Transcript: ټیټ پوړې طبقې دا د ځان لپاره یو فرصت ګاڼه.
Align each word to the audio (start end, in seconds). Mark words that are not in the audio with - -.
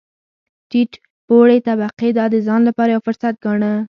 ټیټ 0.69 0.91
پوړې 1.27 1.57
طبقې 1.67 2.09
دا 2.17 2.25
د 2.33 2.35
ځان 2.47 2.61
لپاره 2.69 2.89
یو 2.93 3.05
فرصت 3.07 3.33
ګاڼه. 3.43 3.71